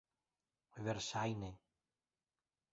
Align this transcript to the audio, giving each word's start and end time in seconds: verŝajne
verŝajne 0.85 1.51